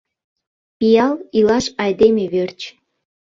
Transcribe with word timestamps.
Пиал— 0.77 1.15
илаш 1.37 1.65
айдеме 1.83 2.25
верч 2.33 2.59